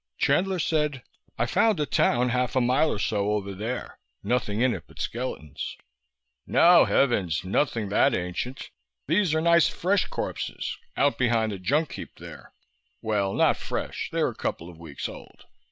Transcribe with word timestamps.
Chandler 0.17 0.57
said, 0.57 1.03
"I 1.37 1.45
found 1.45 1.79
a 1.79 1.85
town 1.85 2.29
half 2.29 2.55
a 2.55 2.59
mile 2.59 2.89
or 2.91 2.97
so 2.97 3.33
over 3.33 3.53
there, 3.53 3.99
nothing 4.23 4.59
in 4.59 4.73
it 4.73 4.85
but 4.87 4.99
skeletons." 4.99 5.77
"No, 6.47 6.85
heavens, 6.85 7.43
nothing 7.43 7.89
that 7.89 8.15
ancient. 8.15 8.71
These 9.05 9.35
are 9.35 9.41
nice 9.41 9.67
fresh 9.69 10.07
corpses, 10.07 10.75
out 10.97 11.19
behind 11.19 11.51
the 11.51 11.59
junkheap 11.59 12.15
there. 12.15 12.51
Well, 13.03 13.35
not 13.35 13.57
fresh. 13.57 14.09
They're 14.11 14.27
a 14.29 14.33
couple 14.33 14.71
of 14.71 14.79
weeks 14.79 15.07
old. 15.07 15.45